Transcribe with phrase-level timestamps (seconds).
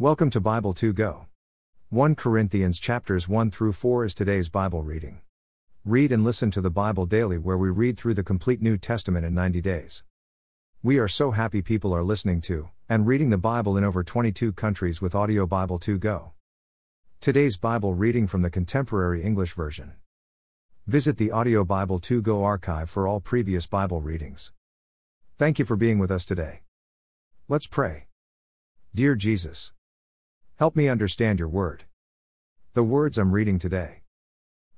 [0.00, 1.26] Welcome to Bible 2 Go.
[1.88, 5.22] 1 Corinthians chapters 1 through 4 is today's Bible reading.
[5.84, 9.26] Read and listen to the Bible daily where we read through the complete New Testament
[9.26, 10.04] in 90 days.
[10.84, 14.52] We are so happy people are listening to and reading the Bible in over 22
[14.52, 16.30] countries with audio Bible 2 Go.
[17.20, 19.94] Today's Bible reading from the Contemporary English Version.
[20.86, 24.52] Visit the Audio Bible 2 Go archive for all previous Bible readings.
[25.38, 26.60] Thank you for being with us today.
[27.48, 28.06] Let's pray.
[28.94, 29.72] Dear Jesus,
[30.58, 31.84] Help me understand your word.
[32.74, 34.02] The words I'm reading today.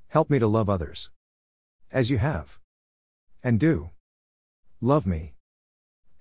[0.08, 1.10] Help me to love others.
[1.90, 2.58] As you have.
[3.42, 3.88] And do.
[4.82, 5.32] Love me.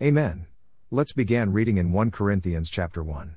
[0.02, 0.48] Amen.
[0.90, 3.36] Let's begin reading in 1 Corinthians chapter 1.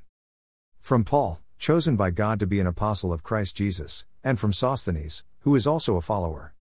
[0.81, 5.25] From Paul, chosen by God to be an apostle of Christ Jesus, and from Sosthenes,
[5.41, 6.55] who is also a follower.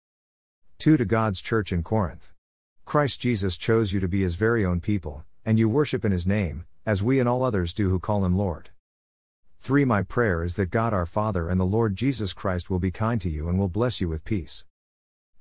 [0.80, 2.34] 2 to God's church in Corinth.
[2.86, 6.26] Christ Jesus chose you to be his very own people, and you worship in his
[6.26, 8.72] name, as we and all others do who call him Lord.
[9.64, 9.86] 3.
[9.86, 13.22] My prayer is that God our Father and the Lord Jesus Christ will be kind
[13.22, 14.66] to you and will bless you with peace.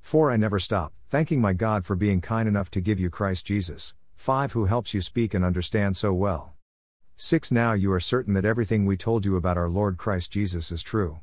[0.02, 0.30] 4.
[0.30, 3.94] I never stop, thanking my God for being kind enough to give you Christ Jesus.
[4.16, 4.52] 5.
[4.52, 6.52] Who helps you speak and understand so well.
[7.16, 7.50] 6.
[7.50, 10.82] Now you are certain that everything we told you about our Lord Christ Jesus is
[10.82, 11.20] true.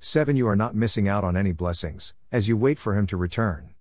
[0.00, 0.36] 7.
[0.36, 3.72] You are not missing out on any blessings, as you wait for him to return.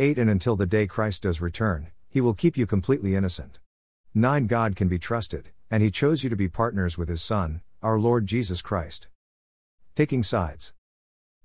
[0.00, 0.18] 8.
[0.18, 3.60] And until the day Christ does return, he will keep you completely innocent.
[4.14, 4.48] 9.
[4.48, 7.98] God can be trusted, and he chose you to be partners with his Son, our
[7.98, 9.08] Lord Jesus Christ.
[9.94, 10.74] Taking sides.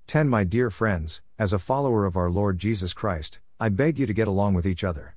[0.06, 0.28] 10.
[0.28, 4.12] My dear friends, as a follower of our Lord Jesus Christ, I beg you to
[4.12, 5.16] get along with each other.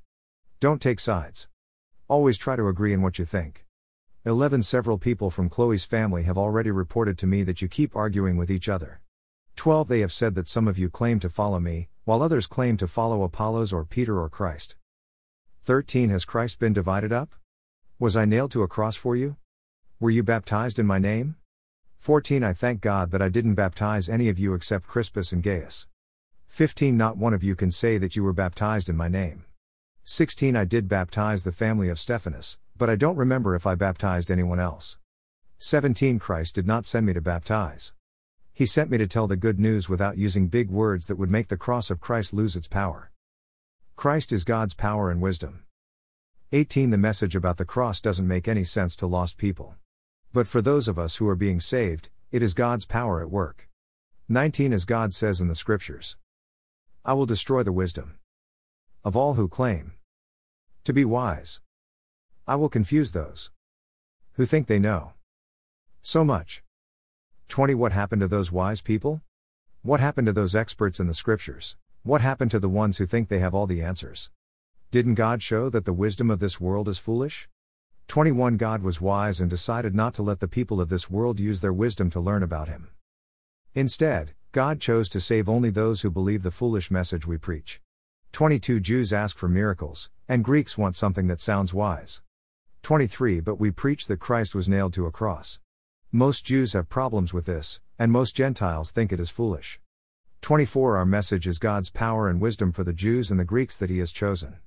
[0.62, 1.50] Don't take sides.
[2.08, 3.66] Always try to agree in what you think.
[4.24, 4.62] 11.
[4.62, 8.50] Several people from Chloe's family have already reported to me that you keep arguing with
[8.50, 9.02] each other.
[9.58, 9.90] 12.
[9.90, 12.88] They have said that some of you claim to follow me, while others claim to
[12.88, 14.78] follow Apollos or Peter or Christ.
[15.66, 16.12] 13.
[16.12, 17.36] Has Christ been divided up?
[18.00, 19.36] Was I nailed to a cross for you?
[20.02, 21.36] Were you baptized in my name?
[21.98, 25.88] 14 I thank God that I didn't baptize any of you except Crispus and Gaius.
[26.48, 29.44] 15 Not one of you can say that you were baptized in my name.
[30.06, 34.32] 16 I did baptize the family of Stephanas, but I don't remember if I baptized
[34.32, 34.98] anyone else.
[35.58, 37.92] 17 Christ did not send me to baptize.
[38.54, 41.50] He sent me to tell the good news without using big words that would make
[41.50, 43.12] the cross of Christ lose its power.
[43.98, 45.66] Christ is God's power and wisdom.
[46.54, 49.76] 18 The message about the cross doesn't make any sense to lost people.
[50.32, 53.68] But for those of us who are being saved, it is God's power at work.
[54.28, 56.18] 19 As God says in the Scriptures
[57.04, 58.20] I will destroy the wisdom
[59.04, 59.94] of all who claim
[60.84, 61.62] to be wise.
[62.48, 63.50] I will confuse those
[64.34, 65.14] who think they know
[66.04, 66.62] so much.
[67.48, 69.22] 20 What happened to those wise people?
[69.82, 71.76] What happened to those experts in the Scriptures?
[72.04, 74.30] What happened to the ones who think they have all the answers?
[74.92, 77.50] Didn't God show that the wisdom of this world is foolish?
[78.10, 81.62] 21 God was wise and decided not to let the people of this world use
[81.62, 82.90] their wisdom to learn about Him.
[83.76, 87.80] Instead, God chose to save only those who believe the foolish message we preach.
[88.32, 92.24] 22 Jews ask for miracles, and Greeks want something that sounds wise.
[92.82, 95.60] 23 But we preach that Christ was nailed to a cross.
[96.12, 99.80] Most Jews have problems with this, and most Gentiles think it is foolish.
[100.42, 103.92] 24 Our message is God's power and wisdom for the Jews and the Greeks that
[103.92, 104.58] He has chosen.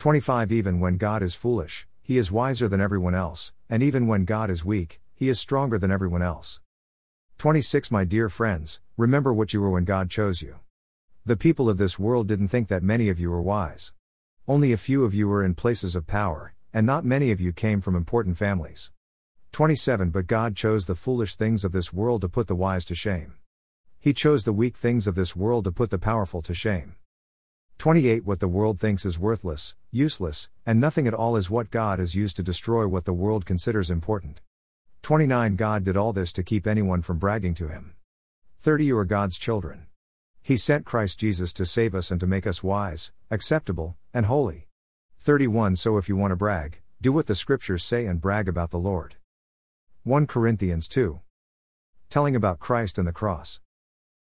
[0.00, 4.24] 25 Even when God is foolish, he is wiser than everyone else, and even when
[4.24, 6.58] God is weak, He is stronger than everyone else.
[7.38, 10.58] 26 My dear friends, remember what you were when God chose you.
[11.24, 13.92] The people of this world didn't think that many of you were wise.
[14.48, 17.52] Only a few of you were in places of power, and not many of you
[17.52, 18.90] came from important families.
[19.52, 22.96] 27 But God chose the foolish things of this world to put the wise to
[22.96, 23.34] shame.
[24.00, 26.96] He chose the weak things of this world to put the powerful to shame.
[27.80, 31.98] 28 What the world thinks is worthless, useless, and nothing at all is what God
[31.98, 34.42] has used to destroy what the world considers important.
[35.00, 37.94] 29 God did all this to keep anyone from bragging to him.
[38.58, 39.86] 30 You are God's children.
[40.42, 44.68] He sent Christ Jesus to save us and to make us wise, acceptable, and holy.
[45.18, 48.72] 31 So if you want to brag, do what the scriptures say and brag about
[48.72, 49.14] the Lord.
[50.04, 51.20] 1 Corinthians 2.
[52.10, 53.58] Telling about Christ and the cross.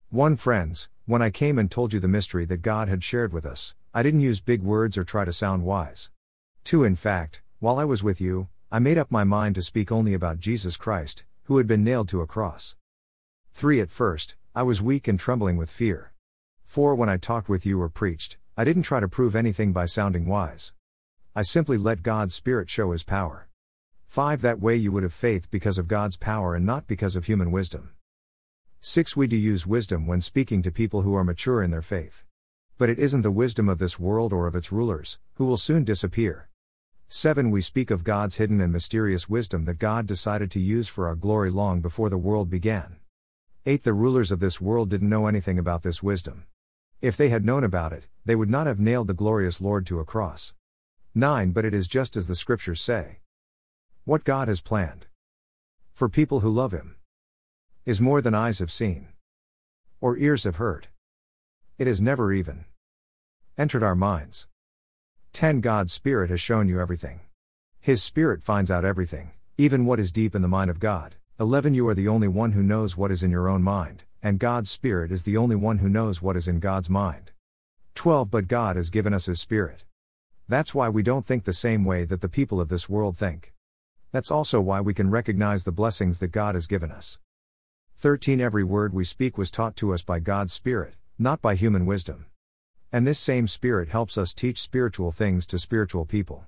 [0.08, 3.44] 1 Friends, when I came and told you the mystery that God had shared with
[3.44, 6.10] us, I didn't use big words or try to sound wise.
[6.62, 6.84] 2.
[6.84, 10.14] In fact, while I was with you, I made up my mind to speak only
[10.14, 12.76] about Jesus Christ, who had been nailed to a cross.
[13.52, 13.80] 3.
[13.80, 16.12] At first, I was weak and trembling with fear.
[16.64, 16.94] 4.
[16.94, 20.26] When I talked with you or preached, I didn't try to prove anything by sounding
[20.26, 20.72] wise.
[21.34, 23.48] I simply let God's Spirit show His power.
[24.06, 24.40] 5.
[24.40, 27.50] That way you would have faith because of God's power and not because of human
[27.50, 27.90] wisdom.
[28.84, 29.16] 6.
[29.16, 32.24] We do use wisdom when speaking to people who are mature in their faith.
[32.78, 35.84] But it isn't the wisdom of this world or of its rulers, who will soon
[35.84, 36.48] disappear.
[37.06, 37.52] 7.
[37.52, 41.14] We speak of God's hidden and mysterious wisdom that God decided to use for our
[41.14, 42.96] glory long before the world began.
[43.66, 43.84] 8.
[43.84, 46.46] The rulers of this world didn't know anything about this wisdom.
[47.00, 50.00] If they had known about it, they would not have nailed the glorious Lord to
[50.00, 50.54] a cross.
[51.14, 51.52] 9.
[51.52, 53.20] But it is just as the scriptures say.
[54.04, 55.06] What God has planned
[55.94, 56.96] for people who love Him
[57.84, 59.08] is more than eyes have seen
[60.00, 60.88] or ears have heard.
[61.78, 62.64] It has never even
[63.56, 64.46] entered our minds.
[65.32, 65.60] 10.
[65.60, 67.20] God's Spirit has shown you everything.
[67.80, 71.16] His Spirit finds out everything, even what is deep in the mind of God.
[71.40, 71.74] 11.
[71.74, 74.70] You are the only one who knows what is in your own mind and God's
[74.70, 77.32] Spirit is the only one who knows what is in God's mind.
[77.96, 78.30] 12.
[78.30, 79.84] But God has given us His Spirit.
[80.48, 83.52] That's why we don't think the same way that the people of this world think.
[84.12, 87.18] That's also why we can recognize the blessings that God has given us.
[88.02, 88.40] 13.
[88.40, 92.26] Every word we speak was taught to us by God's Spirit, not by human wisdom.
[92.90, 96.44] And this same Spirit helps us teach spiritual things to spiritual people.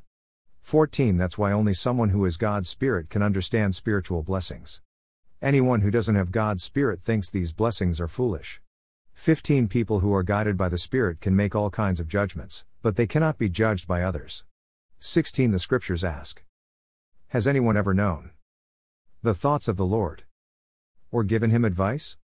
[0.63, 1.17] 14.
[1.17, 4.81] That's why only someone who is God's Spirit can understand spiritual blessings.
[5.41, 8.61] Anyone who doesn't have God's Spirit thinks these blessings are foolish.
[9.13, 12.97] 15 People who are guided by the Spirit can make all kinds of judgments, but
[12.97, 14.43] they cannot be judged by others.
[14.99, 16.43] 16 The Scriptures ask
[17.29, 18.33] Has anyone ever known
[19.23, 20.25] the thoughts of the Lord?
[21.15, 22.17] Or given him advice?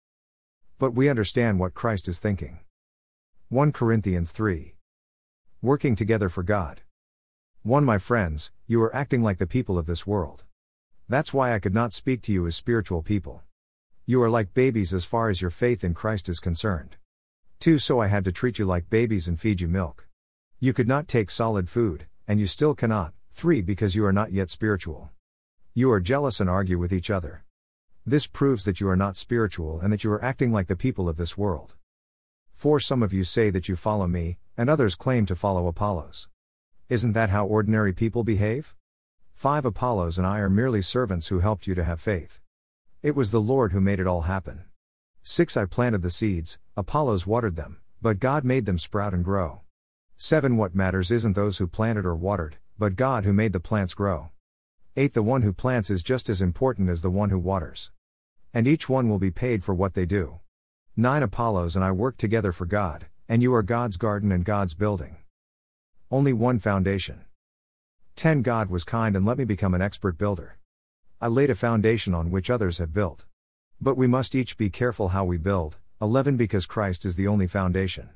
[0.81, 2.59] But we understand what Christ is thinking.
[3.49, 4.75] 1 Corinthians 3
[5.63, 6.81] Working together for God.
[7.63, 10.45] 1 My friends, you are acting like the people of this world.
[11.09, 13.45] That's why I could not speak to you as spiritual people.
[14.07, 16.97] You are like babies as far as your faith in Christ is concerned.
[17.61, 17.79] 2.
[17.79, 20.09] So I had to treat you like babies and feed you milk.
[20.59, 23.15] You could not take solid food, and you still cannot.
[23.35, 23.61] 3.
[23.61, 25.11] Because you are not yet spiritual.
[25.75, 27.45] You are jealous and argue with each other.
[28.07, 31.09] This proves that you are not spiritual and that you are acting like the people
[31.09, 31.77] of this world.
[32.55, 32.81] 4.
[32.81, 36.29] Some of you say that you follow me, and others claim to follow Apollos.
[36.89, 38.75] Isn't that how ordinary people behave?
[39.35, 42.41] 5 Apollos and I are merely servants who helped you to have faith.
[43.03, 44.65] It was the Lord who made it all happen.
[45.23, 49.61] 6 I planted the seeds, Apollos watered them, but God made them sprout and grow.
[50.17, 53.93] 7 What matters isn't those who planted or watered, but God who made the plants
[53.93, 54.31] grow.
[54.97, 57.93] 8 The one who plants is just as important as the one who waters.
[58.53, 60.41] And each one will be paid for what they do.
[60.97, 64.75] 9 Apollos and I work together for God, and you are God's garden and God's
[64.75, 65.19] building.
[66.11, 67.21] Only one foundation.
[68.17, 70.59] 10 God was kind and let me become an expert builder.
[71.21, 73.27] I laid a foundation on which others have built.
[73.81, 75.79] But we must each be careful how we build.
[76.03, 78.11] 11 Because Christ is the only foundation.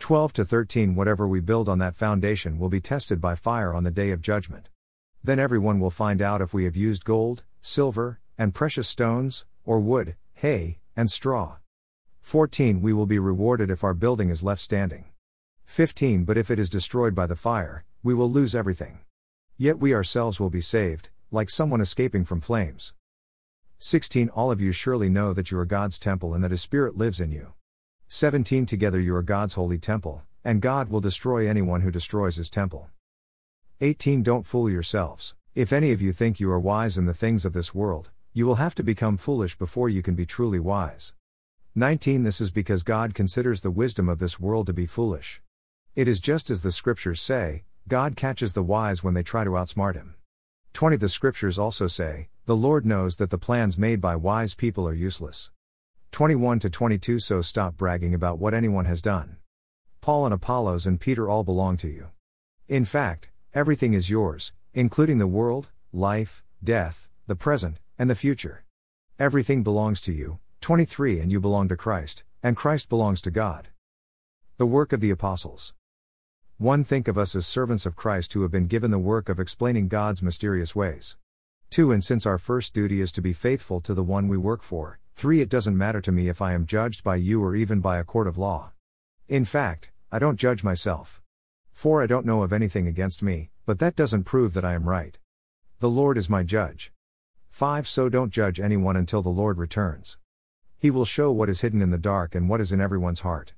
[0.00, 3.84] 12 to 13 Whatever we build on that foundation will be tested by fire on
[3.84, 4.70] the day of judgment.
[5.22, 9.78] Then everyone will find out if we have used gold, silver, and precious stones, or
[9.78, 11.56] wood, hay, and straw.
[12.22, 15.04] 14 We will be rewarded if our building is left standing.
[15.66, 19.00] 15 But if it is destroyed by the fire, we will lose everything.
[19.58, 22.94] Yet we ourselves will be saved, like someone escaping from flames.
[23.76, 26.96] 16 All of you surely know that you are God's temple and that His Spirit
[26.96, 27.52] lives in you.
[28.08, 32.48] 17 Together you are God's holy temple, and God will destroy anyone who destroys His
[32.48, 32.88] temple.
[33.82, 35.34] 18 Don't fool yourselves.
[35.54, 38.44] If any of you think you are wise in the things of this world, you
[38.44, 41.14] will have to become foolish before you can be truly wise.
[41.74, 45.40] 19 This is because God considers the wisdom of this world to be foolish.
[45.96, 49.52] It is just as the scriptures say God catches the wise when they try to
[49.52, 50.14] outsmart him.
[50.74, 54.86] 20 The scriptures also say, The Lord knows that the plans made by wise people
[54.86, 55.50] are useless.
[56.12, 59.38] 21 to 22 So stop bragging about what anyone has done.
[60.02, 62.08] Paul and Apollos and Peter all belong to you.
[62.68, 68.64] In fact, everything is yours, including the world, life, death, the present, and the future.
[69.18, 73.68] Everything belongs to you, 23 and you belong to Christ, and Christ belongs to God.
[74.56, 75.74] The work of the apostles.
[76.58, 76.84] 1.
[76.84, 79.88] Think of us as servants of Christ who have been given the work of explaining
[79.88, 81.16] God's mysterious ways.
[81.70, 81.90] 2.
[81.90, 84.98] And since our first duty is to be faithful to the one we work for,
[85.14, 85.40] 3.
[85.40, 88.04] It doesn't matter to me if I am judged by you or even by a
[88.04, 88.72] court of law.
[89.28, 91.19] In fact, I don't judge myself.
[91.80, 92.02] 4.
[92.02, 95.18] I don't know of anything against me, but that doesn't prove that I am right.
[95.78, 96.92] The Lord is my judge.
[97.48, 97.88] 5.
[97.88, 100.18] So don't judge anyone until the Lord returns.
[100.78, 103.54] He will show what is hidden in the dark and what is in everyone's heart.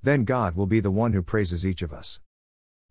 [0.00, 2.20] Then God will be the one who praises each of us.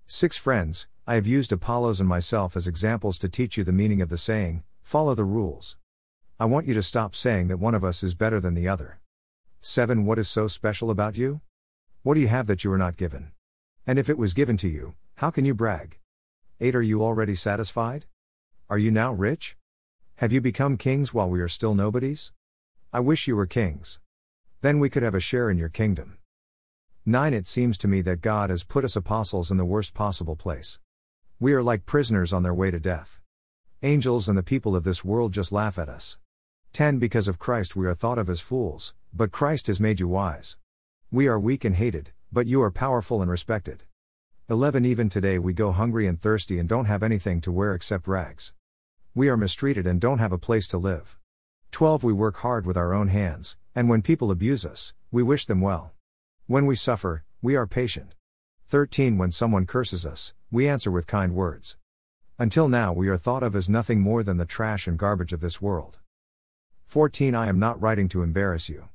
[0.08, 4.02] Six friends, I have used Apollos and myself as examples to teach you the meaning
[4.02, 5.78] of the saying, follow the rules.
[6.38, 9.00] I want you to stop saying that one of us is better than the other.
[9.62, 10.06] 7.
[10.06, 11.40] What is so special about you?
[12.04, 13.32] What do you have that you are not given?
[13.88, 16.00] And if it was given to you, how can you brag?
[16.60, 16.76] 8.
[16.76, 18.06] Are you already satisfied?
[18.68, 19.56] Are you now rich?
[20.16, 22.32] Have you become kings while we are still nobodies?
[22.92, 24.00] I wish you were kings.
[24.62, 26.18] Then we could have a share in your kingdom.
[27.06, 30.36] 9 It seems to me that God has put us apostles in the worst possible
[30.36, 30.80] place.
[31.40, 33.20] We are like prisoners on their way to death.
[33.84, 36.18] Angels and the people of this world just laugh at us.
[36.74, 40.08] 10 Because of Christ we are thought of as fools, but Christ has made you
[40.08, 40.58] wise.
[41.12, 43.84] We are weak and hated, but you are powerful and respected.
[44.50, 48.10] 11 Even today we go hungry and thirsty and don't have anything to wear except
[48.10, 48.52] rags.
[49.14, 51.18] We are mistreated and don't have a place to live.
[51.72, 55.46] 12 We work hard with our own hands, and when people abuse us, we wish
[55.46, 55.94] them well.
[56.46, 58.16] When we suffer, we are patient.
[58.68, 61.78] 13 When someone curses us, we answer with kind words.
[62.38, 65.40] Until now, we are thought of as nothing more than the trash and garbage of
[65.40, 66.00] this world.
[66.84, 68.90] 14 I am not writing to embarrass you.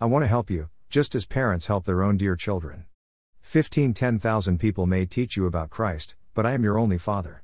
[0.00, 2.86] I want to help you, just as parents help their own dear children.
[3.42, 7.42] 15 10,000 people may teach you about Christ, but I am your only Father.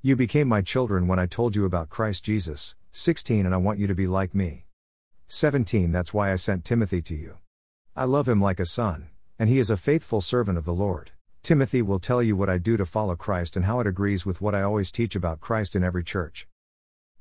[0.00, 2.76] You became my children when I told you about Christ Jesus.
[2.92, 4.66] 16 And I want you to be like me.
[5.26, 7.38] 17 That's why I sent Timothy to you.
[7.96, 9.08] I love him like a son,
[9.38, 11.10] and he is a faithful servant of the Lord.
[11.42, 14.40] Timothy will tell you what I do to follow Christ and how it agrees with
[14.40, 16.46] what I always teach about Christ in every church.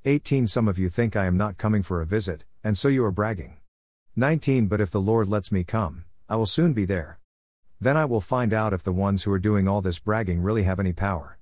[0.06, 3.04] 18 Some of you think I am not coming for a visit, and so you
[3.06, 3.58] are bragging.
[4.16, 7.18] 19 But if the Lord lets me come, I will soon be there.
[7.82, 10.64] Then I will find out if the ones who are doing all this bragging really
[10.64, 11.40] have any power.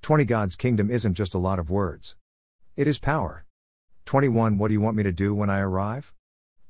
[0.00, 2.16] 20 God's kingdom isn't just a lot of words.
[2.74, 3.44] It is power.
[4.06, 6.14] 21 What do you want me to do when I arrive?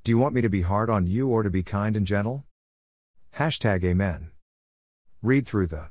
[0.02, 2.44] Do you want me to be hard on you or to be kind and gentle?
[3.36, 4.32] Hashtag Amen.
[5.22, 5.90] Read through the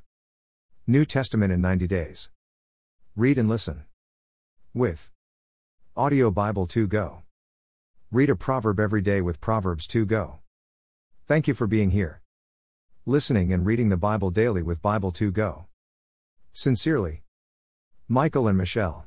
[0.85, 2.29] New Testament in 90 days.
[3.15, 3.85] Read and listen.
[4.73, 5.11] With
[5.95, 7.24] Audio Bible 2 Go.
[8.15, 10.39] Read a proverb every day with Proverbs 2 Go.
[11.27, 12.21] Thank you for being here.
[13.05, 15.65] Listening and reading the Bible daily with Bible 2 Go.
[16.53, 17.23] Sincerely,
[18.07, 19.05] Michael and Michelle.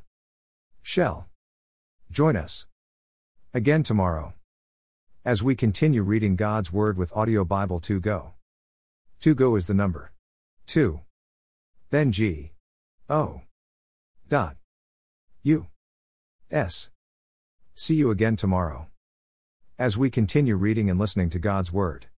[0.82, 1.26] Shell.
[2.10, 2.66] Join us
[3.54, 4.34] again tomorrow
[5.24, 8.34] as we continue reading God's Word with Audio Bible 2 Go.
[9.20, 10.12] 2 Go is the number
[10.66, 11.00] 2.
[11.88, 12.52] Then G.
[13.08, 13.40] O.
[14.28, 14.58] Dot.
[15.44, 15.68] U.
[16.50, 16.90] S.
[17.74, 18.88] See you again tomorrow.
[19.80, 22.06] As we continue reading and listening to God's Word.